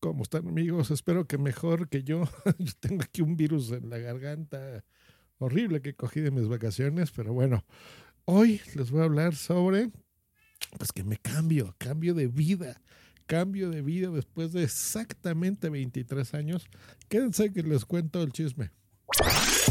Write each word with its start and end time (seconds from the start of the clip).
¿Cómo 0.00 0.22
están 0.22 0.48
amigos? 0.48 0.90
Espero 0.90 1.26
que 1.26 1.36
mejor 1.36 1.90
que 1.90 2.02
yo. 2.02 2.24
yo 2.58 2.72
tengo 2.80 3.02
aquí 3.02 3.20
un 3.20 3.36
virus 3.36 3.70
en 3.70 3.90
la 3.90 3.98
garganta 3.98 4.82
horrible 5.38 5.82
que 5.82 5.94
cogí 5.94 6.20
de 6.20 6.30
mis 6.30 6.48
vacaciones, 6.48 7.10
pero 7.10 7.34
bueno, 7.34 7.64
hoy 8.24 8.62
les 8.74 8.90
voy 8.90 9.02
a 9.02 9.04
hablar 9.04 9.34
sobre, 9.34 9.90
pues 10.78 10.92
que 10.92 11.04
me 11.04 11.18
cambio, 11.18 11.74
cambio 11.76 12.14
de 12.14 12.28
vida, 12.28 12.80
cambio 13.26 13.68
de 13.68 13.82
vida 13.82 14.08
después 14.08 14.52
de 14.52 14.64
exactamente 14.64 15.68
23 15.68 16.32
años. 16.32 16.66
Quédense 17.10 17.52
que 17.52 17.62
les 17.62 17.84
cuento 17.84 18.22
el 18.22 18.32
chisme. 18.32 18.70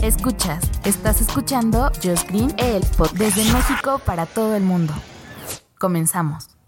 Escuchas, 0.04 0.70
estás 0.86 1.22
escuchando 1.22 1.92
Just 2.04 2.30
Green, 2.30 2.54
el 2.60 2.84
podcast 2.96 3.18
desde 3.18 3.52
México 3.52 4.00
para 4.06 4.28
todo 4.28 4.56
el 4.56 4.64
mundo. 4.64 4.94
Comenzamos. 5.80 6.59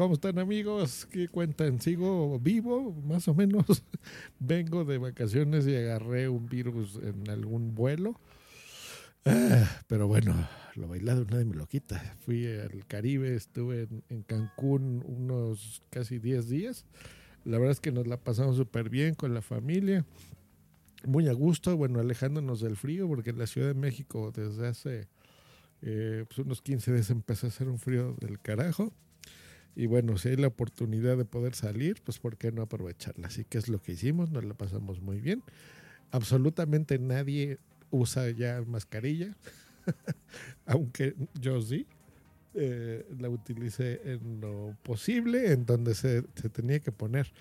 ¿Cómo 0.00 0.14
están 0.14 0.38
amigos? 0.38 1.06
¿Qué 1.12 1.28
cuentan? 1.28 1.78
¿Sigo 1.78 2.38
vivo? 2.38 2.94
Más 3.04 3.28
o 3.28 3.34
menos. 3.34 3.66
Vengo 4.38 4.86
de 4.86 4.96
vacaciones 4.96 5.66
y 5.66 5.76
agarré 5.76 6.26
un 6.30 6.46
virus 6.46 6.98
en 7.02 7.28
algún 7.28 7.74
vuelo. 7.74 8.18
Ah, 9.26 9.82
pero 9.88 10.08
bueno, 10.08 10.34
lo 10.74 10.88
bailado 10.88 11.26
nadie 11.26 11.44
me 11.44 11.54
lo 11.54 11.66
quita. 11.66 12.16
Fui 12.20 12.46
al 12.46 12.86
Caribe, 12.86 13.34
estuve 13.34 13.88
en, 14.08 14.22
Cancún 14.22 15.04
unos 15.06 15.82
casi 15.90 16.18
10 16.18 16.48
días. 16.48 16.86
La 17.44 17.58
verdad 17.58 17.72
es 17.72 17.80
que 17.80 17.92
nos 17.92 18.06
la 18.06 18.16
pasamos 18.16 18.56
súper 18.56 18.88
bien 18.88 19.14
con 19.14 19.34
la 19.34 19.42
familia. 19.42 20.06
Muy 21.06 21.28
a 21.28 21.34
gusto, 21.34 21.76
bueno, 21.76 22.00
alejándonos 22.00 22.62
del 22.62 22.78
frío, 22.78 23.06
porque 23.06 23.28
en 23.28 23.38
la 23.38 23.46
Ciudad 23.46 23.68
de 23.68 23.74
México 23.74 24.32
desde 24.34 24.66
hace 24.66 25.08
eh, 25.82 26.24
pues 26.26 26.38
unos 26.38 26.62
15 26.62 26.90
días 26.90 27.10
empezó 27.10 27.48
a 27.48 27.50
hacer 27.50 27.68
un 27.68 27.78
frío 27.78 28.16
del 28.18 28.40
carajo. 28.40 28.94
Y 29.76 29.86
bueno, 29.86 30.18
si 30.18 30.30
hay 30.30 30.36
la 30.36 30.48
oportunidad 30.48 31.16
de 31.16 31.24
poder 31.24 31.54
salir, 31.54 32.02
pues 32.04 32.18
¿por 32.18 32.36
qué 32.36 32.52
no 32.52 32.62
aprovecharla? 32.62 33.28
Así 33.28 33.44
que 33.44 33.58
es 33.58 33.68
lo 33.68 33.80
que 33.80 33.92
hicimos, 33.92 34.30
nos 34.30 34.44
la 34.44 34.54
pasamos 34.54 35.00
muy 35.00 35.20
bien. 35.20 35.42
Absolutamente 36.10 36.98
nadie 36.98 37.58
usa 37.90 38.30
ya 38.30 38.62
mascarilla, 38.66 39.36
aunque 40.66 41.14
yo 41.40 41.60
sí. 41.60 41.86
Eh, 42.52 43.06
la 43.20 43.28
utilicé 43.28 44.00
en 44.04 44.40
lo 44.40 44.76
posible, 44.82 45.52
en 45.52 45.66
donde 45.66 45.94
se, 45.94 46.24
se, 46.34 46.48
tenía 46.48 46.80
que 46.80 46.90
poner, 46.90 47.32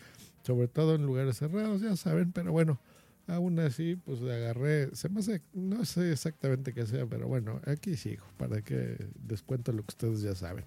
sobre 0.44 0.68
todo 0.68 0.94
en 0.94 1.04
lugares 1.04 1.38
cerrados, 1.38 1.82
ya 1.82 1.96
saben, 1.96 2.32
pero 2.32 2.52
bueno, 2.52 2.80
aún 3.26 3.60
así, 3.60 3.96
pues 3.96 4.22
agarré, 4.22 4.94
se 4.96 5.10
me 5.10 5.20
hace, 5.22 5.42
no 5.54 5.84
sé 5.86 6.12
exactamente 6.12 6.74
qué 6.74 6.86
sea, 6.86 7.06
pero 7.06 7.28
bueno, 7.28 7.62
aquí 7.66 7.96
sigo, 7.96 8.26
para 8.38 8.62
que 8.62 8.98
les 9.28 9.42
cuento 9.42 9.72
lo 9.72 9.84
que 9.84 9.90
ustedes 9.90 10.22
ya 10.22 10.36
saben. 10.36 10.66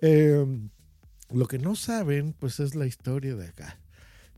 Eh, 0.00 0.44
lo 1.30 1.46
que 1.46 1.58
no 1.58 1.74
saben, 1.74 2.34
pues 2.38 2.60
es 2.60 2.74
la 2.74 2.86
historia 2.86 3.36
de 3.36 3.48
acá. 3.48 3.78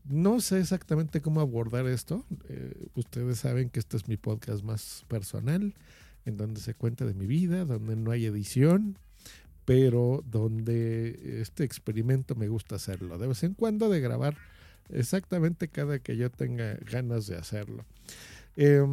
No 0.03 0.41
sé 0.41 0.59
exactamente 0.59 1.21
cómo 1.21 1.41
abordar 1.41 1.85
esto. 1.87 2.25
Eh, 2.49 2.87
ustedes 2.95 3.39
saben 3.39 3.69
que 3.69 3.79
este 3.79 3.97
es 3.97 4.07
mi 4.07 4.17
podcast 4.17 4.63
más 4.63 5.05
personal, 5.07 5.73
en 6.25 6.37
donde 6.37 6.59
se 6.59 6.73
cuenta 6.73 7.05
de 7.05 7.13
mi 7.13 7.27
vida, 7.27 7.65
donde 7.65 7.95
no 7.95 8.11
hay 8.11 8.25
edición, 8.25 8.97
pero 9.65 10.23
donde 10.29 11.41
este 11.41 11.63
experimento 11.63 12.35
me 12.35 12.47
gusta 12.47 12.75
hacerlo. 12.75 13.17
De 13.17 13.27
vez 13.27 13.43
en 13.43 13.53
cuando 13.53 13.89
de 13.89 14.01
grabar 14.01 14.35
exactamente 14.89 15.67
cada 15.67 15.99
que 15.99 16.17
yo 16.17 16.29
tenga 16.29 16.73
ganas 16.91 17.27
de 17.27 17.37
hacerlo. 17.37 17.85
Eh, 18.57 18.83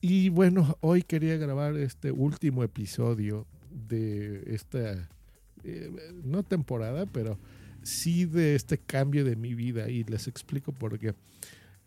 y 0.00 0.28
bueno, 0.28 0.76
hoy 0.80 1.02
quería 1.02 1.36
grabar 1.36 1.76
este 1.76 2.10
último 2.10 2.64
episodio 2.64 3.46
de 3.70 4.42
esta 4.54 5.08
eh, 5.64 5.90
no 6.24 6.42
temporada, 6.42 7.06
pero 7.06 7.38
sí 7.82 8.24
de 8.24 8.54
este 8.54 8.78
cambio 8.78 9.24
de 9.24 9.36
mi 9.36 9.54
vida 9.54 9.88
y 9.88 10.04
les 10.04 10.28
explico 10.28 10.72
por 10.72 10.98
qué. 10.98 11.14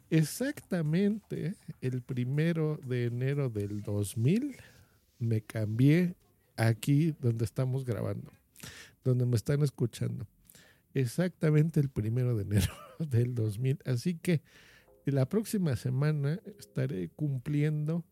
Exactamente 0.09 1.55
el 1.81 2.01
primero 2.01 2.79
de 2.85 3.05
enero 3.05 3.49
del 3.49 3.81
2000 3.81 4.55
me 5.19 5.41
cambié 5.41 6.15
aquí 6.57 7.15
donde 7.19 7.45
estamos 7.45 7.85
grabando, 7.85 8.31
donde 9.03 9.25
me 9.25 9.35
están 9.35 9.63
escuchando. 9.63 10.27
Exactamente 10.93 11.79
el 11.79 11.89
primero 11.89 12.35
de 12.35 12.43
enero 12.43 12.73
del 12.99 13.35
2000. 13.35 13.79
Así 13.85 14.15
que 14.15 14.41
la 15.05 15.27
próxima 15.27 15.75
semana 15.75 16.39
estaré 16.57 17.09
cumpliendo 17.09 18.03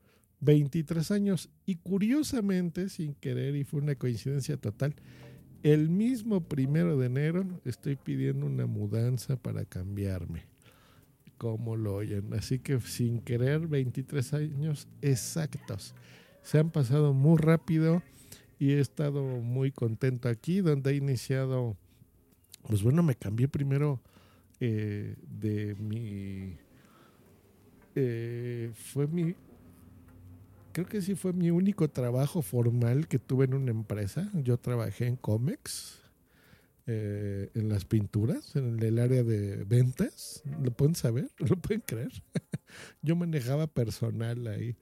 23 0.41 1.09
años 1.11 1.49
y 1.65 1.75
curiosamente, 1.75 2.89
sin 2.89 3.15
querer, 3.15 3.55
y 3.55 3.63
fue 3.63 3.81
una 3.81 3.95
coincidencia 3.95 4.57
total, 4.57 4.95
el 5.63 5.89
mismo 5.89 6.41
primero 6.41 6.97
de 6.97 7.05
enero 7.05 7.45
estoy 7.63 7.95
pidiendo 7.95 8.45
una 8.45 8.65
mudanza 8.65 9.37
para 9.37 9.63
cambiarme. 9.63 10.43
Como 11.37 11.75
lo 11.75 11.95
oyen. 11.95 12.33
Así 12.33 12.59
que 12.59 12.79
sin 12.81 13.21
querer, 13.21 13.67
23 13.67 14.33
años 14.33 14.87
exactos. 15.01 15.95
Se 16.41 16.59
han 16.59 16.69
pasado 16.69 17.13
muy 17.13 17.37
rápido 17.37 18.03
y 18.59 18.73
he 18.73 18.79
estado 18.79 19.23
muy 19.23 19.71
contento 19.71 20.27
aquí, 20.29 20.59
donde 20.59 20.91
he 20.91 20.95
iniciado. 20.95 21.77
Pues 22.67 22.83
bueno, 22.83 23.01
me 23.01 23.15
cambié 23.15 23.47
primero 23.47 24.01
eh, 24.59 25.15
de 25.21 25.75
mi. 25.75 26.57
Eh, 27.95 28.71
fue 28.73 29.07
mi 29.07 29.35
creo 30.73 30.87
que 30.87 31.01
sí 31.01 31.15
fue 31.15 31.31
mi 31.33 31.51
único 31.51 31.89
trabajo 31.89 32.41
formal 32.41 33.07
que 33.07 33.19
tuve 33.19 33.45
en 33.45 33.53
una 33.53 33.71
empresa. 33.71 34.29
Yo 34.33 34.57
trabajé 34.57 35.07
en 35.07 35.15
Comex, 35.15 36.01
eh, 36.87 37.49
en 37.53 37.69
las 37.69 37.85
pinturas, 37.85 38.55
en 38.55 38.81
el 38.81 38.99
área 38.99 39.23
de 39.23 39.63
ventas. 39.63 40.43
¿Lo 40.61 40.71
pueden 40.71 40.95
saber? 40.95 41.29
¿Lo 41.37 41.55
pueden 41.55 41.81
creer? 41.81 42.11
Yo 43.01 43.15
manejaba 43.15 43.67
personal 43.67 44.47
ahí. 44.47 44.75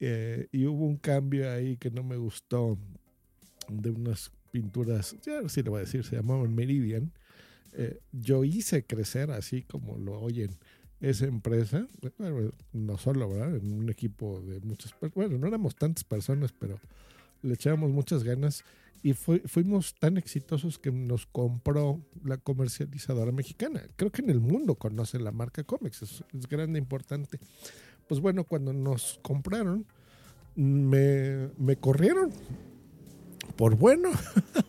Eh, 0.00 0.48
y 0.50 0.66
hubo 0.66 0.86
un 0.86 0.96
cambio 0.96 1.50
ahí 1.52 1.76
que 1.76 1.90
no 1.90 2.02
me 2.02 2.16
gustó 2.16 2.78
de 3.68 3.90
unas 3.90 4.32
pinturas, 4.50 5.16
ya 5.22 5.46
sí 5.48 5.62
le 5.62 5.70
voy 5.70 5.78
a 5.78 5.84
decir, 5.84 6.04
se 6.04 6.16
llamaban 6.16 6.54
Meridian. 6.54 7.12
Eh, 7.72 8.00
yo 8.12 8.44
hice 8.44 8.84
crecer 8.84 9.30
así 9.30 9.62
como 9.62 9.98
lo 9.98 10.18
oyen 10.18 10.50
esa 11.00 11.26
empresa, 11.26 11.86
bueno, 12.18 12.50
no 12.72 12.98
solo, 12.98 13.28
¿verdad? 13.28 13.56
En 13.56 13.72
un 13.72 13.90
equipo 13.90 14.40
de 14.40 14.60
muchas 14.60 14.92
personas, 14.92 15.14
bueno, 15.14 15.38
no 15.38 15.46
éramos 15.46 15.76
tantas 15.76 16.04
personas, 16.04 16.52
pero 16.58 16.80
le 17.42 17.54
echábamos 17.54 17.90
muchas 17.90 18.24
ganas 18.24 18.64
y 19.02 19.12
fuimos 19.12 19.94
tan 19.94 20.16
exitosos 20.16 20.78
que 20.78 20.90
nos 20.90 21.26
compró 21.26 22.00
la 22.24 22.38
comercializadora 22.38 23.30
mexicana. 23.30 23.82
Creo 23.96 24.10
que 24.10 24.22
en 24.22 24.30
el 24.30 24.40
mundo 24.40 24.74
conoce 24.74 25.18
la 25.18 25.32
marca 25.32 25.62
Comex, 25.62 26.02
es, 26.02 26.24
es 26.36 26.48
grande, 26.48 26.78
importante. 26.78 27.38
Pues 28.08 28.20
bueno, 28.20 28.44
cuando 28.44 28.72
nos 28.72 29.20
compraron, 29.22 29.86
me, 30.56 31.50
me 31.58 31.76
corrieron 31.76 32.32
por 33.56 33.76
bueno, 33.76 34.10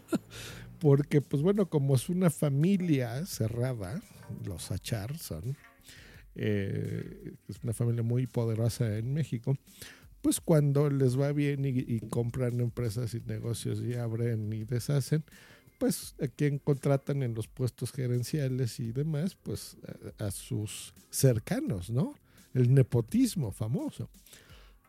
porque 0.80 1.22
pues 1.22 1.42
bueno, 1.42 1.68
como 1.68 1.96
es 1.96 2.10
una 2.10 2.30
familia 2.30 3.26
cerrada, 3.26 4.02
los 4.46 4.72
Achar 4.72 5.18
son, 5.18 5.58
eh, 6.38 7.34
es 7.48 7.58
una 7.64 7.74
familia 7.74 8.04
muy 8.04 8.28
poderosa 8.28 8.98
en 8.98 9.14
México, 9.14 9.58
pues 10.22 10.40
cuando 10.40 10.90
les 10.90 11.20
va 11.20 11.32
bien 11.32 11.66
y, 11.66 12.00
compran 12.10 12.60
empresas 12.60 13.14
y 13.14 13.22
negocios 13.22 13.82
y 13.82 13.96
abren 13.96 14.52
y 14.54 14.64
deshacen, 14.64 15.24
pues 15.80 16.16
a 16.22 16.28
quien 16.28 16.60
contratan 16.60 17.24
en 17.24 17.34
los 17.34 17.48
puestos 17.48 17.92
gerenciales 17.92 18.80
y 18.80 18.92
demás, 18.92 19.36
pues 19.42 19.78
a, 20.20 20.32
sus 20.32 20.94
cercanos, 21.10 21.90
¿no? 21.90 22.16
El 22.54 22.74
nepotismo 22.74 23.52
famoso. 23.52 24.10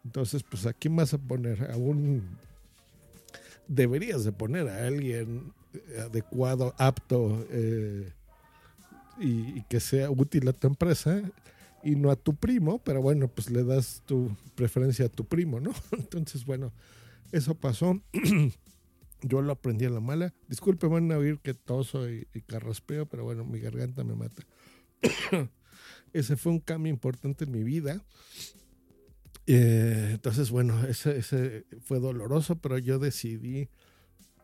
Entonces, 0.05 0.43
pues 0.43 0.67
a 0.67 0.73
quién 0.73 0.97
vas 0.97 1.15
a 1.15 1.19
poner? 1.19 1.71
A 1.71 1.77
un... 1.77 2.37
Deberías 3.67 4.25
de 4.25 4.33
poner 4.33 4.69
a 4.69 4.87
alguien 4.87 5.53
adecuado, 5.99 6.75
apto, 6.79 7.47
eh, 7.51 8.13
y, 9.21 9.59
y, 9.59 9.65
que 9.69 9.81
sea 9.81 10.11
útil 10.11 10.49
a 10.49 10.53
tu 10.53 10.67
empresa 10.67 11.23
y 11.83 11.97
no 11.97 12.11
a 12.11 12.17
tu 12.17 12.35
primo, 12.35 12.79
pero 12.83 13.01
bueno, 13.01 13.29
pues 13.29 13.51
le 13.51 13.65
das 13.65 14.03
tu 14.07 14.37
preferencia 14.55 15.07
a 15.07 15.09
tu 15.09 15.25
primo, 15.25 15.61
¿no? 15.61 15.73
Entonces, 15.93 16.45
bueno, 16.45 16.73
eso 17.33 17.55
pasó. 17.55 18.01
Yo 19.23 19.43
lo 19.43 19.53
aprendí 19.53 19.85
a 19.85 19.91
la 19.91 20.01
mala. 20.01 20.33
Disculpe, 20.49 20.87
van 20.87 21.11
a 21.11 21.19
oír 21.19 21.41
que 21.41 21.55
toso 21.55 22.09
y, 22.09 22.29
y 22.35 22.43
carraspeo, 22.43 23.07
pero 23.07 23.25
bueno, 23.25 23.45
mi 23.45 23.59
garganta 23.59 24.05
me 24.05 24.15
mata. 24.15 24.45
ese 26.13 26.37
fue 26.37 26.53
un 26.53 26.61
cambio 26.61 26.93
importante 26.93 27.45
en 27.45 27.51
mi 27.51 27.63
vida. 27.63 28.05
Eh, 29.47 30.11
entonces, 30.13 30.51
bueno, 30.51 30.87
ese, 30.87 31.19
ese 31.19 31.65
fue 31.83 32.01
doloroso, 32.01 32.57
pero 32.57 32.79
yo 32.79 32.99
decidí 32.99 33.69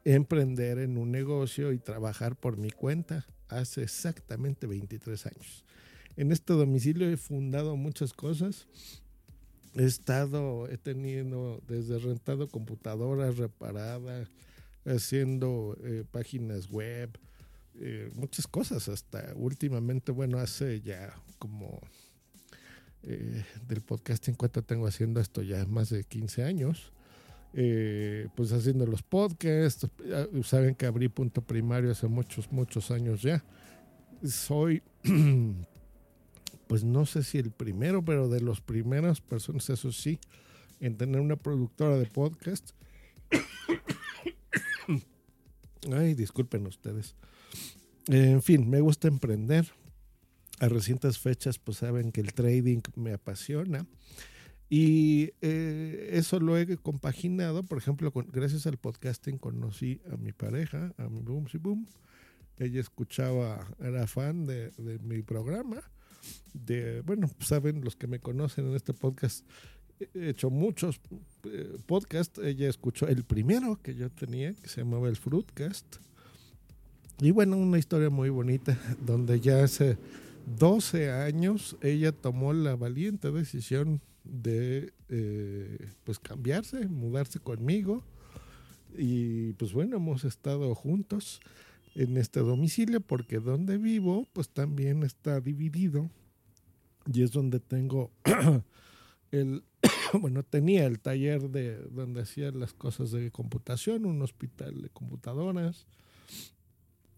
emprender 0.04 0.78
en 0.78 0.98
un 0.98 1.10
negocio 1.10 1.72
y 1.72 1.78
trabajar 1.78 2.36
por 2.36 2.56
mi 2.56 2.70
cuenta 2.70 3.26
hace 3.48 3.82
exactamente 3.82 4.66
23 4.66 5.26
años. 5.26 5.64
En 6.16 6.32
este 6.32 6.52
domicilio 6.52 7.08
he 7.08 7.16
fundado 7.16 7.76
muchas 7.76 8.12
cosas. 8.12 8.66
He 9.74 9.84
estado, 9.84 10.68
he 10.68 10.78
tenido 10.78 11.60
desde 11.66 11.98
rentado 11.98 12.48
computadoras 12.48 13.36
reparadas, 13.36 14.28
haciendo 14.84 15.76
eh, 15.82 16.04
páginas 16.10 16.70
web, 16.70 17.10
eh, 17.80 18.10
muchas 18.14 18.46
cosas 18.46 18.88
hasta 18.88 19.32
últimamente, 19.34 20.12
bueno, 20.12 20.38
hace 20.38 20.80
ya 20.80 21.12
como 21.38 21.80
eh, 23.02 23.44
del 23.66 23.80
podcast 23.80 24.28
en 24.28 24.34
cuanto 24.34 24.62
tengo 24.62 24.86
haciendo 24.86 25.20
esto 25.20 25.42
ya 25.42 25.66
más 25.66 25.90
de 25.90 26.04
15 26.04 26.44
años. 26.44 26.92
Eh, 27.56 28.26
pues 28.34 28.52
haciendo 28.52 28.84
los 28.84 29.04
podcasts, 29.04 29.86
saben 30.42 30.74
que 30.74 30.86
abrí 30.86 31.08
punto 31.08 31.40
primario 31.40 31.92
hace 31.92 32.08
muchos, 32.08 32.50
muchos 32.50 32.90
años 32.90 33.22
ya. 33.22 33.44
Soy, 34.24 34.82
pues 36.66 36.82
no 36.82 37.06
sé 37.06 37.22
si 37.22 37.38
el 37.38 37.52
primero, 37.52 38.04
pero 38.04 38.28
de 38.28 38.40
los 38.40 38.60
primeras 38.60 39.20
personas, 39.20 39.70
eso 39.70 39.92
sí, 39.92 40.18
en 40.80 40.96
tener 40.96 41.20
una 41.20 41.36
productora 41.36 41.96
de 41.96 42.06
podcast. 42.06 42.70
Ay, 45.92 46.14
disculpen 46.14 46.66
ustedes. 46.66 47.14
En 48.08 48.42
fin, 48.42 48.68
me 48.68 48.80
gusta 48.80 49.06
emprender. 49.06 49.70
A 50.60 50.68
recientes 50.68 51.18
fechas, 51.18 51.58
pues 51.58 51.78
saben 51.78 52.12
que 52.12 52.20
el 52.20 52.32
trading 52.32 52.80
me 52.94 53.12
apasiona. 53.12 53.86
Y 54.70 55.32
eh, 55.40 56.10
eso 56.12 56.40
lo 56.40 56.56
he 56.56 56.76
compaginado, 56.78 57.62
por 57.64 57.78
ejemplo, 57.78 58.12
con, 58.12 58.26
gracias 58.32 58.66
al 58.66 58.78
podcasting 58.78 59.38
conocí 59.38 60.00
a 60.10 60.16
mi 60.16 60.32
pareja, 60.32 60.92
a 60.96 61.08
mi 61.08 61.20
Boom 61.20 61.48
Si 61.48 61.58
Boom. 61.58 61.86
Ella 62.58 62.80
escuchaba, 62.80 63.66
era 63.80 64.06
fan 64.06 64.46
de, 64.46 64.70
de 64.70 64.98
mi 65.00 65.22
programa. 65.22 65.82
De, 66.54 67.02
bueno, 67.02 67.28
saben 67.40 67.84
los 67.84 67.96
que 67.96 68.06
me 68.06 68.20
conocen 68.20 68.66
en 68.68 68.74
este 68.74 68.94
podcast, 68.94 69.44
he 70.14 70.30
hecho 70.30 70.50
muchos 70.50 71.00
eh, 71.44 71.78
podcasts. 71.86 72.38
Ella 72.38 72.68
escuchó 72.68 73.06
el 73.06 73.24
primero 73.24 73.78
que 73.82 73.94
yo 73.94 74.10
tenía, 74.10 74.54
que 74.54 74.68
se 74.68 74.80
llamaba 74.80 75.08
el 75.08 75.16
Fruitcast. 75.16 75.96
Y 77.20 77.30
bueno, 77.30 77.56
una 77.56 77.78
historia 77.78 78.10
muy 78.10 78.28
bonita, 78.28 78.78
donde 79.04 79.40
ya 79.40 79.62
hace 79.62 79.98
12 80.58 81.12
años 81.12 81.76
ella 81.80 82.12
tomó 82.12 82.52
la 82.52 82.76
valiente 82.76 83.30
decisión 83.30 84.00
de 84.24 84.92
eh, 85.08 85.92
pues 86.04 86.18
cambiarse, 86.18 86.88
mudarse 86.88 87.38
conmigo. 87.38 88.02
Y 88.96 89.52
pues 89.54 89.72
bueno, 89.72 89.96
hemos 89.96 90.24
estado 90.24 90.74
juntos 90.74 91.40
en 91.94 92.16
este 92.16 92.40
domicilio 92.40 93.00
porque 93.00 93.38
donde 93.38 93.78
vivo 93.78 94.26
pues 94.32 94.48
también 94.48 95.02
está 95.02 95.40
dividido 95.40 96.10
y 97.12 97.22
es 97.22 97.32
donde 97.32 97.60
tengo 97.60 98.10
el 99.30 99.62
bueno 100.20 100.42
tenía 100.42 100.86
el 100.86 100.98
taller 100.98 101.50
de 101.50 101.76
donde 101.90 102.22
hacía 102.22 102.50
las 102.50 102.72
cosas 102.72 103.10
de 103.12 103.30
computación 103.30 104.06
un 104.06 104.22
hospital 104.22 104.82
de 104.82 104.88
computadoras 104.88 105.86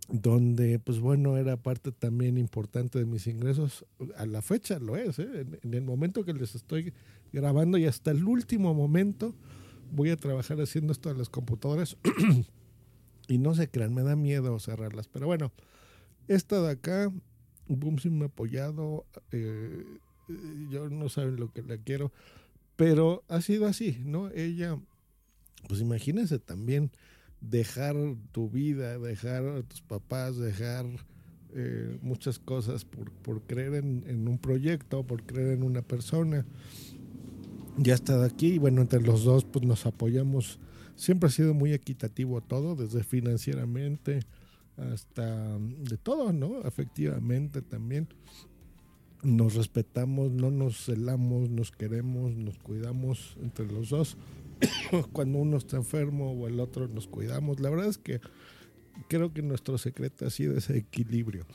donde 0.08 0.78
pues 0.78 1.00
bueno 1.00 1.36
era 1.36 1.56
parte 1.56 1.92
también 1.92 2.38
importante 2.38 2.98
de 2.98 3.06
mis 3.06 3.26
ingresos. 3.26 3.84
A 4.16 4.26
la 4.26 4.42
fecha 4.42 4.78
lo 4.78 4.96
es 4.96 5.18
¿eh? 5.18 5.46
en, 5.62 5.74
el 5.74 5.82
momento 5.82 6.24
que 6.24 6.32
les 6.32 6.54
estoy 6.54 6.92
grabando 7.32 7.78
y 7.78 7.86
hasta 7.86 8.10
el 8.10 8.24
último 8.24 8.74
momento 8.74 9.34
voy 9.90 10.10
a 10.10 10.16
trabajar 10.16 10.60
haciendo 10.60 10.92
esto 10.92 11.08
de 11.08 11.18
las 11.18 11.28
computadoras. 11.28 11.96
Y 13.28 13.38
no 13.38 13.56
se 13.56 13.68
crean 13.68 13.92
me 13.92 14.04
da 14.04 14.14
miedo 14.14 14.56
cerrarlas. 14.60 15.08
Pero 15.08 15.26
bueno 15.26 15.50
esta 16.28 16.60
de 16.62 16.70
acá 16.70 17.12
Boom 17.68 17.96
me 18.10 18.24
ha 18.24 18.28
apoyado 18.28 19.06
eh, 19.32 19.84
yo 20.70 20.88
no 20.88 21.08
saben 21.08 21.36
lo 21.36 21.52
que 21.52 21.62
le 21.62 21.80
quiero 21.80 22.12
pero 22.76 23.24
ha 23.28 23.40
sido 23.40 23.66
así 23.66 23.98
no 24.04 24.28
ella 24.30 24.78
pues 25.68 25.80
imagínense 25.80 26.38
también 26.38 26.90
dejar 27.50 27.96
tu 28.32 28.48
vida, 28.48 28.98
dejar 28.98 29.46
a 29.46 29.62
tus 29.62 29.82
papás, 29.82 30.36
dejar 30.36 30.86
eh, 31.54 31.98
muchas 32.02 32.38
cosas 32.38 32.84
por, 32.84 33.10
por 33.10 33.42
creer 33.42 33.74
en, 33.74 34.04
en, 34.06 34.28
un 34.28 34.38
proyecto, 34.38 35.06
por 35.06 35.22
creer 35.22 35.52
en 35.52 35.62
una 35.62 35.82
persona. 35.82 36.44
Ya 37.78 37.94
está 37.94 38.24
aquí 38.24 38.54
y 38.54 38.58
bueno, 38.58 38.82
entre 38.82 39.00
los 39.00 39.24
dos 39.24 39.44
pues 39.44 39.64
nos 39.64 39.86
apoyamos. 39.86 40.58
Siempre 40.96 41.28
ha 41.28 41.32
sido 41.32 41.54
muy 41.54 41.72
equitativo 41.72 42.40
todo, 42.40 42.74
desde 42.74 43.04
financieramente 43.04 44.20
hasta 44.76 45.58
de 45.58 45.96
todo, 45.96 46.32
¿no? 46.32 46.62
Efectivamente 46.62 47.62
también. 47.62 48.08
Nos 49.22 49.54
respetamos, 49.54 50.30
no 50.30 50.50
nos 50.50 50.84
celamos, 50.84 51.48
nos 51.50 51.72
queremos, 51.72 52.36
nos 52.36 52.58
cuidamos 52.58 53.36
entre 53.42 53.66
los 53.66 53.88
dos. 53.88 54.16
cuando 55.12 55.38
uno 55.38 55.56
está 55.56 55.76
enfermo 55.76 56.32
o 56.32 56.46
el 56.46 56.60
otro 56.60 56.88
nos 56.88 57.06
cuidamos. 57.06 57.60
La 57.60 57.70
verdad 57.70 57.88
es 57.88 57.98
que 57.98 58.20
creo 59.08 59.32
que 59.32 59.42
nuestro 59.42 59.78
secreto 59.78 60.26
ha 60.26 60.30
sido 60.30 60.56
ese 60.56 60.76
equilibrio. 60.76 61.46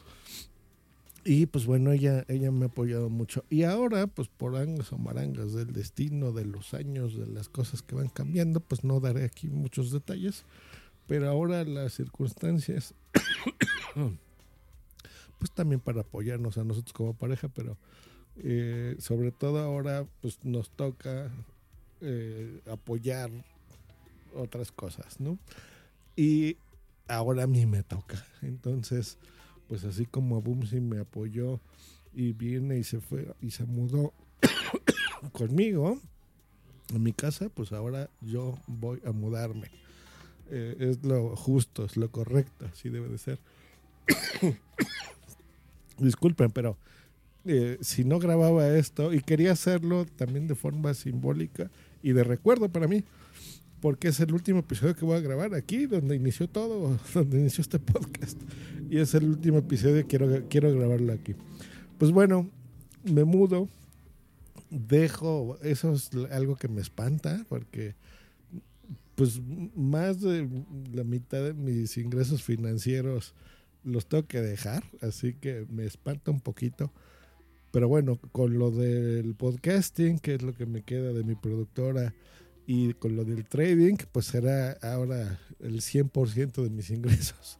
Y 1.23 1.45
pues 1.45 1.67
bueno, 1.67 1.91
ella, 1.91 2.25
ella 2.29 2.51
me 2.51 2.65
ha 2.65 2.67
apoyado 2.69 3.09
mucho. 3.09 3.45
Y 3.49 3.63
ahora, 3.63 4.07
pues 4.07 4.27
por 4.27 4.55
angas 4.55 4.91
o 4.91 4.97
marangas 4.97 5.53
del 5.53 5.71
destino, 5.71 6.31
de 6.31 6.45
los 6.45 6.73
años, 6.73 7.15
de 7.15 7.27
las 7.27 7.47
cosas 7.47 7.83
que 7.83 7.93
van 7.93 8.09
cambiando, 8.09 8.59
pues 8.59 8.83
no 8.83 8.99
daré 8.99 9.25
aquí 9.25 9.47
muchos 9.47 9.91
detalles. 9.91 10.45
Pero 11.07 11.29
ahora 11.29 11.63
las 11.63 11.93
circunstancias, 11.93 12.95
pues 15.37 15.51
también 15.51 15.79
para 15.79 16.01
apoyarnos 16.01 16.57
a 16.57 16.63
nosotros 16.63 16.93
como 16.93 17.13
pareja, 17.13 17.49
pero 17.49 17.77
eh, 18.37 18.95
sobre 18.97 19.31
todo 19.31 19.59
ahora, 19.59 20.07
pues 20.21 20.43
nos 20.43 20.71
toca 20.71 21.29
eh, 22.01 22.61
apoyar 22.69 23.29
otras 24.33 24.71
cosas, 24.71 25.19
¿no? 25.19 25.37
Y 26.15 26.57
ahora 27.07 27.43
a 27.43 27.47
mí 27.47 27.65
me 27.65 27.83
toca. 27.83 28.25
Entonces, 28.41 29.17
pues 29.67 29.83
así 29.83 30.05
como 30.05 30.37
a 30.37 30.39
Boomsy 30.39 30.79
me 30.79 30.99
apoyó 30.99 31.59
y 32.13 32.33
viene 32.33 32.77
y 32.77 32.83
se 32.83 32.99
fue 32.99 33.33
y 33.41 33.51
se 33.51 33.65
mudó 33.65 34.13
conmigo 35.31 35.99
a 36.93 36.99
mi 36.99 37.13
casa, 37.13 37.49
pues 37.49 37.71
ahora 37.71 38.09
yo 38.21 38.57
voy 38.67 39.01
a 39.05 39.11
mudarme. 39.11 39.69
Eh, 40.49 40.75
es 40.79 41.03
lo 41.05 41.35
justo, 41.35 41.85
es 41.85 41.95
lo 41.95 42.11
correcto, 42.11 42.65
así 42.65 42.89
debe 42.89 43.07
de 43.07 43.17
ser. 43.17 43.39
Disculpen, 45.97 46.51
pero 46.51 46.77
eh, 47.45 47.77
si 47.81 48.03
no 48.03 48.19
grababa 48.19 48.67
esto 48.67 49.13
y 49.13 49.21
quería 49.21 49.53
hacerlo 49.53 50.05
también 50.05 50.47
de 50.47 50.55
forma 50.55 50.93
simbólica, 50.93 51.71
y 52.01 52.13
de 52.13 52.23
recuerdo 52.23 52.69
para 52.69 52.87
mí, 52.87 53.03
porque 53.81 54.09
es 54.09 54.19
el 54.19 54.33
último 54.33 54.59
episodio 54.59 54.95
que 54.95 55.05
voy 55.05 55.17
a 55.17 55.21
grabar 55.21 55.53
aquí, 55.55 55.87
donde 55.87 56.15
inició 56.15 56.47
todo, 56.47 56.99
donde 57.13 57.39
inició 57.39 57.61
este 57.61 57.79
podcast. 57.79 58.39
Y 58.89 58.97
es 58.97 59.13
el 59.13 59.25
último 59.25 59.59
episodio, 59.59 60.05
quiero, 60.07 60.47
quiero 60.49 60.73
grabarlo 60.73 61.13
aquí. 61.13 61.35
Pues 61.97 62.11
bueno, 62.11 62.49
me 63.03 63.23
mudo, 63.23 63.67
dejo, 64.69 65.57
eso 65.63 65.93
es 65.93 66.11
algo 66.31 66.55
que 66.55 66.67
me 66.67 66.81
espanta, 66.81 67.45
porque 67.49 67.95
pues 69.15 69.41
más 69.75 70.21
de 70.21 70.47
la 70.93 71.03
mitad 71.03 71.43
de 71.43 71.53
mis 71.53 71.97
ingresos 71.97 72.43
financieros 72.43 73.33
los 73.83 74.07
tengo 74.07 74.25
que 74.25 74.41
dejar, 74.41 74.83
así 75.01 75.33
que 75.33 75.65
me 75.69 75.85
espanta 75.85 76.31
un 76.31 76.39
poquito 76.39 76.91
pero 77.71 77.87
bueno, 77.87 78.19
con 78.31 78.59
lo 78.59 78.71
del 78.71 79.35
podcasting, 79.35 80.19
que 80.19 80.35
es 80.35 80.41
lo 80.41 80.53
que 80.53 80.65
me 80.65 80.83
queda 80.83 81.13
de 81.13 81.23
mi 81.23 81.35
productora, 81.35 82.13
y 82.67 82.93
con 82.93 83.15
lo 83.15 83.25
del 83.25 83.45
trading, 83.45 83.97
pues 84.11 84.27
será 84.27 84.77
ahora 84.81 85.39
el 85.59 85.81
100% 85.81 86.63
de 86.63 86.69
mis 86.69 86.89
ingresos. 86.91 87.59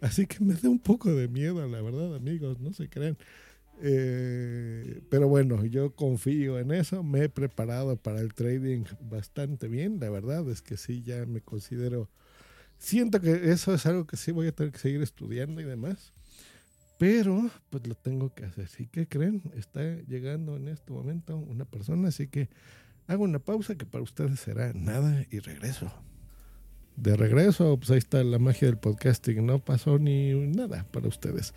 Así 0.00 0.26
que 0.26 0.44
me 0.44 0.54
da 0.54 0.68
un 0.68 0.78
poco 0.78 1.12
de 1.12 1.28
miedo, 1.28 1.66
la 1.66 1.82
verdad, 1.82 2.14
amigos, 2.14 2.60
no 2.60 2.72
se 2.72 2.88
creen. 2.88 3.16
Eh, 3.80 5.02
pero 5.08 5.28
bueno, 5.28 5.64
yo 5.64 5.94
confío 5.94 6.58
en 6.58 6.72
eso, 6.72 7.02
me 7.02 7.24
he 7.24 7.28
preparado 7.28 7.96
para 7.96 8.20
el 8.20 8.34
trading 8.34 8.84
bastante 9.00 9.68
bien, 9.68 10.00
la 10.00 10.10
verdad 10.10 10.48
es 10.50 10.62
que 10.62 10.76
sí, 10.76 11.02
ya 11.02 11.24
me 11.26 11.40
considero, 11.40 12.10
siento 12.76 13.20
que 13.20 13.52
eso 13.52 13.72
es 13.72 13.86
algo 13.86 14.04
que 14.04 14.16
sí 14.16 14.32
voy 14.32 14.48
a 14.48 14.52
tener 14.52 14.72
que 14.72 14.80
seguir 14.80 15.02
estudiando 15.02 15.60
y 15.60 15.64
demás. 15.64 16.12
Pero 16.98 17.48
pues 17.70 17.86
lo 17.86 17.94
tengo 17.94 18.34
que 18.34 18.44
hacer. 18.44 18.68
¿Y 18.78 18.86
qué 18.86 19.06
creen? 19.06 19.42
Está 19.56 19.82
llegando 20.08 20.56
en 20.56 20.68
este 20.68 20.92
momento 20.92 21.36
una 21.36 21.64
persona, 21.64 22.08
así 22.08 22.26
que 22.26 22.48
hago 23.06 23.24
una 23.24 23.38
pausa 23.38 23.76
que 23.76 23.86
para 23.86 24.02
ustedes 24.02 24.40
será 24.40 24.72
nada 24.74 25.24
y 25.30 25.38
regreso. 25.38 25.92
de 26.96 27.16
regreso. 27.16 27.76
Pues 27.78 27.90
ahí 27.90 27.98
está 27.98 28.22
la 28.24 28.38
magia 28.38 28.66
del 28.68 28.78
podcasting. 28.78 29.46
No 29.46 29.60
pasó 29.60 29.98
ni 29.98 30.34
nada 30.34 30.84
para 30.90 31.08
ustedes. 31.08 31.54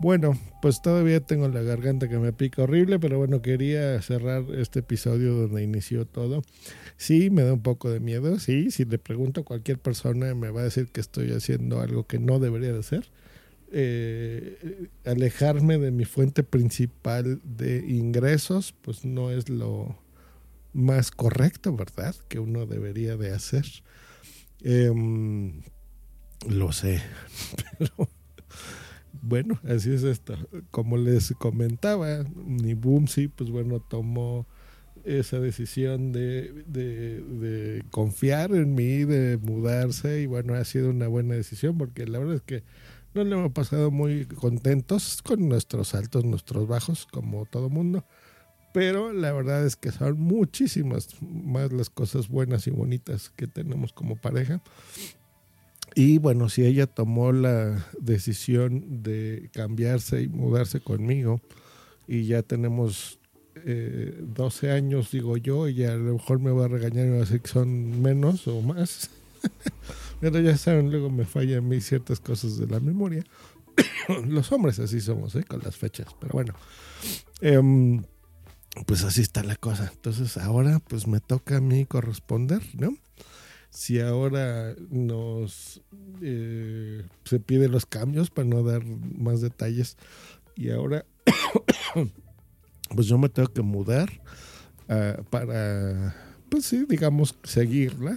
Bueno, 0.00 0.38
pues 0.60 0.82
todavía 0.82 1.20
tengo 1.20 1.48
la 1.48 1.62
garganta 1.62 2.08
que 2.08 2.18
me 2.18 2.32
pica 2.32 2.62
horrible, 2.64 2.98
pero 2.98 3.16
bueno, 3.18 3.40
quería 3.42 4.00
cerrar 4.02 4.44
este 4.56 4.80
episodio 4.80 5.34
donde 5.34 5.62
inició 5.62 6.04
todo. 6.04 6.42
Sí, 6.96 7.30
me 7.30 7.42
da 7.42 7.52
un 7.54 7.62
poco 7.62 7.90
de 7.90 8.00
miedo, 8.00 8.38
sí, 8.40 8.70
si 8.72 8.84
le 8.84 8.98
pregunto 8.98 9.42
a 9.42 9.44
cualquier 9.44 9.78
persona 9.78 10.34
me 10.34 10.50
va 10.50 10.62
a 10.62 10.64
decir 10.64 10.88
que 10.90 11.00
estoy 11.00 11.30
haciendo 11.32 11.80
algo 11.80 12.06
que 12.06 12.18
no 12.18 12.40
debería 12.40 12.72
de 12.72 12.80
hacer. 12.80 13.06
Eh, 13.76 14.86
alejarme 15.04 15.78
de 15.78 15.90
mi 15.90 16.04
fuente 16.04 16.44
principal 16.44 17.40
de 17.42 17.84
ingresos, 17.88 18.72
pues 18.82 19.04
no 19.04 19.32
es 19.32 19.48
lo 19.48 19.98
más 20.72 21.10
correcto, 21.10 21.74
¿verdad? 21.74 22.14
Que 22.28 22.38
uno 22.38 22.66
debería 22.66 23.16
de 23.16 23.32
hacer. 23.32 23.66
Em, 24.62 25.62
lo 26.48 26.70
sé, 26.70 27.02
pero 27.78 28.08
bueno, 29.22 29.60
así 29.64 29.92
es 29.92 30.04
esto. 30.04 30.36
Como 30.70 30.96
les 30.96 31.34
comentaba, 31.36 32.24
ni 32.46 32.74
Boomsy, 32.74 33.26
pues 33.26 33.50
bueno, 33.50 33.80
tomó 33.80 34.46
esa 35.04 35.40
decisión 35.40 36.12
de, 36.12 36.64
de, 36.68 37.82
confiar 37.90 38.52
en 38.52 38.76
mí, 38.76 39.04
de 39.04 39.36
mudarse, 39.36 40.20
y 40.22 40.26
bueno, 40.26 40.54
ha 40.54 40.64
sido 40.64 40.90
una 40.90 41.08
buena 41.08 41.34
decisión 41.34 41.76
porque 41.76 42.06
la 42.06 42.20
verdad 42.20 42.36
es 42.36 42.42
que 42.42 42.62
no 43.14 43.24
le 43.24 43.34
hemos 43.36 43.52
pasado 43.52 43.90
muy 43.90 44.26
contentos 44.26 45.22
con 45.22 45.48
nuestros 45.48 45.94
altos, 45.94 46.24
nuestros 46.24 46.66
bajos, 46.66 47.06
como 47.10 47.46
todo 47.46 47.70
mundo, 47.70 48.04
pero 48.72 49.12
la 49.12 49.32
verdad 49.32 49.64
es 49.64 49.76
que 49.76 49.92
son 49.92 50.20
muchísimas 50.20 51.08
más 51.22 51.72
las 51.72 51.90
cosas 51.90 52.28
buenas 52.28 52.66
y 52.66 52.70
bonitas 52.70 53.30
que 53.36 53.46
tenemos 53.46 53.92
como 53.92 54.16
pareja. 54.16 54.60
Y 55.94 56.18
bueno, 56.18 56.48
si 56.48 56.64
ella 56.64 56.88
tomó 56.88 57.30
la 57.30 57.86
decisión 58.00 59.04
de 59.04 59.48
cambiarse 59.52 60.22
y 60.22 60.28
mudarse 60.28 60.80
conmigo, 60.80 61.40
y 62.08 62.26
ya 62.26 62.42
tenemos 62.42 63.20
eh, 63.64 64.18
12 64.20 64.72
años, 64.72 65.12
digo 65.12 65.36
yo, 65.36 65.68
y 65.68 65.84
a 65.84 65.94
lo 65.94 66.14
mejor 66.14 66.40
me 66.40 66.50
va 66.50 66.64
a 66.64 66.68
regañar 66.68 67.06
y 67.06 67.10
va 67.10 67.16
a 67.16 67.20
decir 67.20 67.40
que 67.40 67.48
son 67.48 68.02
menos 68.02 68.48
o 68.48 68.60
más. 68.60 69.08
Pero 70.24 70.40
ya 70.40 70.56
saben, 70.56 70.90
luego 70.90 71.10
me 71.10 71.26
fallan 71.26 71.68
mí 71.68 71.82
ciertas 71.82 72.18
cosas 72.18 72.56
de 72.56 72.66
la 72.66 72.80
memoria. 72.80 73.22
Los 74.26 74.50
hombres 74.52 74.78
así 74.78 75.02
somos, 75.02 75.34
¿eh? 75.34 75.44
con 75.44 75.60
las 75.62 75.76
fechas. 75.76 76.06
Pero 76.18 76.32
bueno, 76.32 76.54
em, 77.42 78.02
pues 78.86 79.04
así 79.04 79.20
está 79.20 79.42
la 79.42 79.56
cosa. 79.56 79.90
Entonces 79.92 80.38
ahora 80.38 80.78
pues 80.78 81.06
me 81.06 81.20
toca 81.20 81.58
a 81.58 81.60
mí 81.60 81.84
corresponder, 81.84 82.62
¿no? 82.72 82.96
si 83.68 84.00
ahora 84.00 84.74
nos 84.88 85.82
eh, 86.22 87.04
se 87.24 87.38
pide 87.38 87.68
los 87.68 87.84
cambios 87.84 88.30
para 88.30 88.48
no 88.48 88.62
dar 88.62 88.82
más 88.86 89.42
detalles 89.42 89.98
y 90.54 90.70
ahora 90.70 91.04
pues 92.94 93.08
yo 93.08 93.18
me 93.18 93.28
tengo 93.28 93.52
que 93.52 93.62
mudar 93.62 94.12
uh, 94.88 95.24
para 95.24 96.14
pues 96.48 96.66
sí 96.66 96.86
digamos 96.88 97.36
seguirla 97.42 98.16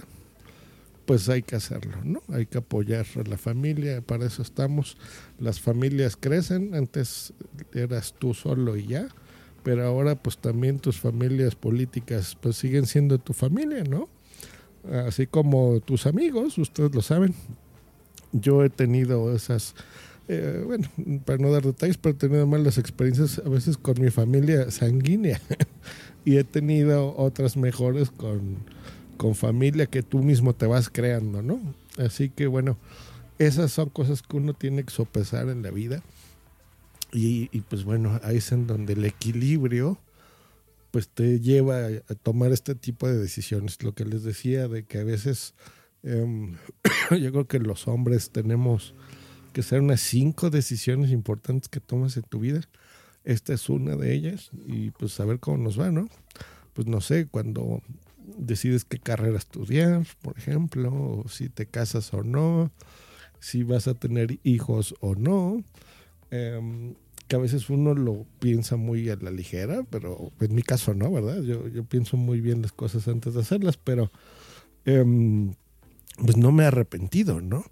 pues 1.08 1.28
hay 1.28 1.42
que 1.42 1.56
hacerlo 1.56 1.96
no 2.04 2.22
hay 2.28 2.46
que 2.46 2.58
apoyar 2.58 3.06
a 3.16 3.28
la 3.28 3.38
familia 3.38 4.00
para 4.02 4.26
eso 4.26 4.42
estamos. 4.42 4.96
Las 5.40 5.58
familias 5.58 6.16
crecen 6.16 6.74
antes 6.74 7.32
eras 7.74 8.14
tú 8.18 8.34
solo 8.34 8.76
y 8.76 8.86
ya 8.86 9.08
pero 9.64 9.84
ahora 9.86 10.14
pues 10.14 10.38
también 10.38 10.78
tus 10.78 11.00
familias 11.00 11.54
políticas 11.54 12.36
pues 12.40 12.56
siguen 12.56 12.86
siendo 12.86 13.18
tu 13.18 13.32
familia 13.32 13.82
no 13.84 14.08
así 15.06 15.26
como 15.26 15.80
tus 15.80 16.06
amigos, 16.06 16.58
ustedes 16.58 16.94
lo 16.94 17.02
saben. 17.02 17.34
Yo 18.32 18.64
he 18.64 18.70
tenido 18.70 19.34
esas, 19.34 19.74
eh, 20.28 20.62
bueno, 20.66 20.88
para 21.24 21.38
no 21.38 21.50
dar 21.50 21.62
detalles, 21.62 21.96
pero 21.96 22.14
he 22.14 22.18
tenido 22.18 22.46
malas 22.46 22.78
experiencias 22.78 23.40
a 23.44 23.48
veces 23.48 23.76
con 23.76 24.00
mi 24.00 24.10
familia 24.10 24.70
sanguínea. 24.70 25.40
Y 26.24 26.36
he 26.36 26.44
tenido 26.44 27.16
otras 27.16 27.56
mejores 27.56 28.10
con, 28.10 28.58
con 29.18 29.34
familia 29.34 29.86
que 29.86 30.02
tú 30.02 30.22
mismo 30.22 30.54
te 30.54 30.66
vas 30.66 30.88
creando, 30.88 31.42
¿no? 31.42 31.60
Así 31.98 32.30
que 32.30 32.46
bueno, 32.46 32.78
esas 33.38 33.72
son 33.72 33.90
cosas 33.90 34.22
que 34.22 34.38
uno 34.38 34.54
tiene 34.54 34.84
que 34.84 34.90
sopesar 34.90 35.50
en 35.50 35.62
la 35.62 35.70
vida. 35.70 36.02
Y, 37.12 37.50
y 37.52 37.60
pues 37.60 37.84
bueno, 37.84 38.18
ahí 38.22 38.38
es 38.38 38.52
en 38.52 38.66
donde 38.66 38.94
el 38.94 39.04
equilibrio 39.04 39.98
pues 40.90 41.08
te 41.08 41.40
lleva 41.40 41.86
a 41.86 42.14
tomar 42.14 42.52
este 42.52 42.74
tipo 42.74 43.06
de 43.06 43.18
decisiones. 43.18 43.82
Lo 43.82 43.94
que 43.94 44.04
les 44.04 44.22
decía 44.22 44.68
de 44.68 44.84
que 44.84 44.98
a 44.98 45.04
veces 45.04 45.54
em, 46.02 46.56
yo 47.10 47.32
creo 47.32 47.46
que 47.46 47.58
los 47.58 47.88
hombres 47.88 48.30
tenemos 48.30 48.94
que 49.52 49.60
hacer 49.60 49.80
unas 49.80 50.00
cinco 50.00 50.50
decisiones 50.50 51.10
importantes 51.10 51.68
que 51.68 51.80
tomas 51.80 52.16
en 52.16 52.22
tu 52.24 52.40
vida. 52.40 52.60
Esta 53.24 53.52
es 53.52 53.68
una 53.68 53.96
de 53.96 54.14
ellas 54.14 54.50
y 54.66 54.90
pues 54.92 55.12
saber 55.12 55.38
cómo 55.40 55.58
nos 55.58 55.78
va, 55.78 55.90
¿no? 55.90 56.08
Pues 56.72 56.86
no 56.86 57.00
sé, 57.00 57.26
cuando 57.26 57.82
decides 58.38 58.84
qué 58.84 58.98
carrera 58.98 59.36
estudiar, 59.36 60.06
por 60.22 60.38
ejemplo, 60.38 61.24
si 61.28 61.48
te 61.48 61.66
casas 61.66 62.12
o 62.14 62.22
no, 62.22 62.70
si 63.40 63.62
vas 63.62 63.88
a 63.88 63.94
tener 63.94 64.38
hijos 64.42 64.94
o 65.00 65.14
no. 65.14 65.62
Eh, 66.30 66.94
que 67.28 67.36
a 67.36 67.38
veces 67.38 67.68
uno 67.68 67.94
lo 67.94 68.26
piensa 68.40 68.76
muy 68.76 69.10
a 69.10 69.16
la 69.16 69.30
ligera, 69.30 69.84
pero 69.90 70.32
en 70.40 70.54
mi 70.54 70.62
caso 70.62 70.94
no, 70.94 71.12
¿verdad? 71.12 71.42
Yo, 71.42 71.68
yo 71.68 71.84
pienso 71.84 72.16
muy 72.16 72.40
bien 72.40 72.62
las 72.62 72.72
cosas 72.72 73.06
antes 73.06 73.34
de 73.34 73.40
hacerlas, 73.40 73.76
pero 73.76 74.10
em, 74.86 75.52
pues 76.16 76.38
no 76.38 76.52
me 76.52 76.64
he 76.64 76.66
arrepentido, 76.66 77.42
¿no? 77.42 77.64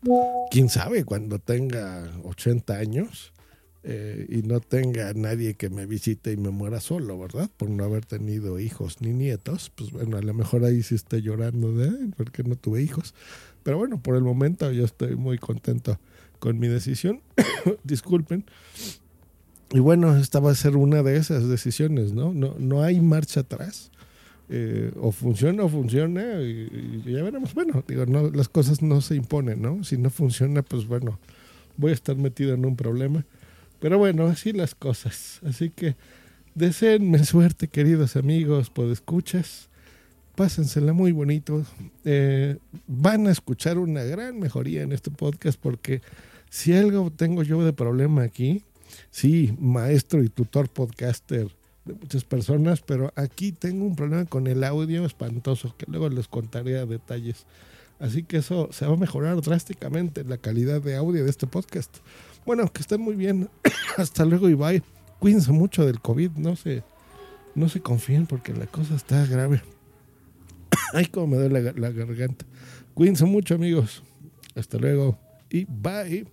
¿Quién 0.50 0.68
sabe 0.68 1.04
cuando 1.04 1.38
tenga 1.38 2.12
80 2.25 2.75
años 2.75 3.32
eh, 3.88 4.26
y 4.28 4.42
no 4.42 4.58
tenga 4.58 5.12
nadie 5.14 5.54
que 5.54 5.70
me 5.70 5.86
visite 5.86 6.32
y 6.32 6.36
me 6.36 6.50
muera 6.50 6.80
solo, 6.80 7.16
¿verdad? 7.20 7.48
Por 7.56 7.70
no 7.70 7.84
haber 7.84 8.04
tenido 8.04 8.58
hijos 8.58 9.00
ni 9.00 9.12
nietos, 9.12 9.70
pues 9.76 9.92
bueno, 9.92 10.16
a 10.16 10.22
lo 10.22 10.34
mejor 10.34 10.64
ahí 10.64 10.82
sí 10.82 10.96
estoy 10.96 11.22
llorando 11.22 11.72
de, 11.72 11.92
porque 12.16 12.42
no 12.42 12.56
tuve 12.56 12.82
hijos. 12.82 13.14
Pero 13.62 13.78
bueno, 13.78 14.02
por 14.02 14.16
el 14.16 14.24
momento 14.24 14.72
yo 14.72 14.84
estoy 14.84 15.14
muy 15.14 15.38
contento 15.38 16.00
con 16.40 16.58
mi 16.58 16.66
decisión. 16.66 17.20
Disculpen. 17.84 18.44
Y 19.70 19.78
bueno, 19.78 20.16
esta 20.16 20.40
va 20.40 20.50
a 20.50 20.56
ser 20.56 20.76
una 20.76 21.04
de 21.04 21.16
esas 21.16 21.48
decisiones, 21.48 22.12
¿no? 22.12 22.34
No, 22.34 22.56
no 22.58 22.82
hay 22.82 23.00
marcha 23.00 23.40
atrás. 23.40 23.92
Eh, 24.48 24.90
o 25.00 25.12
funciona 25.12 25.62
o 25.62 25.68
funciona 25.68 26.40
y, 26.42 27.04
ya 27.06 27.22
veremos. 27.22 27.54
Bueno, 27.54 27.84
digo, 27.86 28.04
no, 28.06 28.30
las 28.30 28.48
cosas 28.48 28.82
no 28.82 29.00
se 29.00 29.14
imponen, 29.14 29.62
¿no? 29.62 29.84
Si 29.84 29.96
no 29.96 30.10
funciona, 30.10 30.62
pues 30.62 30.88
bueno, 30.88 31.20
voy 31.76 31.92
a 31.92 31.94
estar 31.94 32.16
metido 32.16 32.52
en 32.52 32.64
un 32.64 32.74
problema. 32.74 33.24
Pero 33.80 33.99
bueno, 33.99 34.26
así 34.26 34.52
las 34.52 34.75
cosas. 34.75 35.40
Así 35.45 35.71
que 35.71 35.97
deseenme 36.54 37.25
suerte, 37.25 37.68
queridos 37.68 38.16
amigos, 38.16 38.71
pues 38.71 38.90
escuchas. 38.90 39.68
Pásensela 40.35 40.92
muy 40.92 41.12
bonito. 41.12 41.64
Eh, 42.04 42.59
van 42.87 43.26
a 43.26 43.30
escuchar 43.30 43.78
una 43.78 44.02
gran 44.02 44.38
mejoría 44.38 44.83
en 44.83 44.92
este 44.92 45.11
podcast 45.11 45.59
porque 45.61 46.02
si 46.50 46.75
algo 46.75 47.11
tengo 47.11 47.42
yo 47.42 47.64
de 47.64 47.73
problema 47.73 48.23
aquí, 48.23 48.62
sí, 49.11 49.54
maestro 49.59 50.23
y 50.23 50.28
tutor 50.28 50.68
podcaster 50.68 51.50
de 51.85 51.95
muchas 51.95 52.25
personas, 52.25 52.80
pero 52.80 53.12
aquí 53.16 53.52
tengo 53.52 53.85
un 53.85 53.97
problema 53.97 54.25
con 54.26 54.47
el 54.47 54.64
audio 54.64 55.06
espantoso, 55.06 55.75
que 55.78 55.87
luego 55.88 56.09
les 56.09 56.28
contaré 56.28 56.78
a 56.78 56.87
detalles. 56.87 57.47
Así 57.98 58.22
que 58.22 58.38
eso 58.38 58.68
se 58.72 58.86
va 58.86 58.94
a 58.94 58.96
mejorar 58.96 59.40
drásticamente 59.40 60.24
la 60.24 60.36
calidad 60.36 60.82
de 60.82 60.96
audio 60.96 61.24
de 61.24 61.30
este 61.30 61.46
podcast. 61.46 61.96
Bueno, 62.44 62.70
que 62.72 62.80
estén 62.80 63.00
muy 63.00 63.14
bien. 63.14 63.48
Hasta 63.96 64.24
luego 64.24 64.48
y 64.48 64.54
bye. 64.54 64.82
Cuídense 65.18 65.52
mucho 65.52 65.86
del 65.86 66.00
COVID, 66.00 66.32
no 66.32 66.56
se, 66.56 66.82
no 67.54 67.68
se 67.68 67.80
confíen 67.80 68.26
porque 68.26 68.52
la 68.52 68.66
cosa 68.66 68.94
está 68.94 69.24
grave. 69.26 69.62
Ay, 70.92 71.06
cómo 71.06 71.28
me 71.28 71.36
duele 71.38 71.62
la, 71.62 71.72
la 71.72 71.90
garganta. 71.90 72.44
Cuídense 72.94 73.24
mucho, 73.24 73.54
amigos. 73.54 74.02
Hasta 74.54 74.78
luego 74.78 75.18
y 75.50 75.64
bye. 75.64 76.26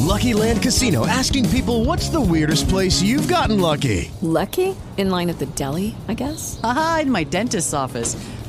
Lucky 0.00 0.34
Land 0.34 0.62
Casino 0.62 1.06
asking 1.06 1.48
people 1.48 1.84
what's 1.84 2.08
the 2.10 2.20
weirdest 2.20 2.68
place 2.68 3.02
you've 3.02 3.26
gotten 3.26 3.60
lucky? 3.60 4.10
Lucky? 4.20 4.76
In 4.96 5.10
line 5.10 5.28
at 5.30 5.38
the 5.38 5.46
deli, 5.46 5.94
I 6.08 6.14
guess? 6.14 6.60
Aha, 6.62 7.00
in 7.02 7.10
my 7.10 7.24
dentist's 7.24 7.74
office. 7.74 8.14